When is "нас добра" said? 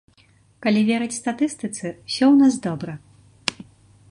2.41-2.93